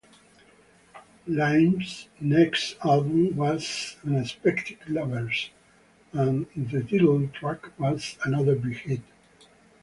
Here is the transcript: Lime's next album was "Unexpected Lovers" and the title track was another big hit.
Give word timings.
Lime's 1.27 2.07
next 2.19 2.75
album 2.83 3.35
was 3.35 3.97
"Unexpected 4.03 4.79
Lovers" 4.89 5.51
and 6.11 6.47
the 6.55 6.81
title 6.83 7.27
track 7.27 7.77
was 7.79 8.17
another 8.25 8.55
big 8.55 8.77
hit. 8.77 9.01